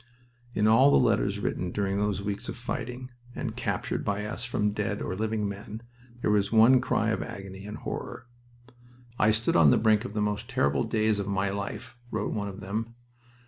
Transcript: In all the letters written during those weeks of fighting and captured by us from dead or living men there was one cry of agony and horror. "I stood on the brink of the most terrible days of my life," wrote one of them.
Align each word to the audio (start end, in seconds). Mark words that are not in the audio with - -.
In 0.55 0.65
all 0.67 0.89
the 0.89 0.97
letters 1.05 1.37
written 1.37 1.71
during 1.71 1.99
those 1.99 2.23
weeks 2.23 2.49
of 2.49 2.57
fighting 2.57 3.11
and 3.35 3.55
captured 3.55 4.03
by 4.03 4.25
us 4.25 4.43
from 4.43 4.71
dead 4.71 4.99
or 4.99 5.15
living 5.15 5.47
men 5.47 5.83
there 6.21 6.31
was 6.31 6.51
one 6.51 6.81
cry 6.81 7.09
of 7.09 7.21
agony 7.21 7.67
and 7.67 7.77
horror. 7.77 8.25
"I 9.19 9.29
stood 9.29 9.55
on 9.55 9.69
the 9.69 9.77
brink 9.77 10.03
of 10.03 10.13
the 10.13 10.19
most 10.21 10.49
terrible 10.49 10.85
days 10.85 11.19
of 11.19 11.27
my 11.27 11.51
life," 11.51 11.99
wrote 12.09 12.33
one 12.33 12.47
of 12.47 12.61
them. 12.61 12.95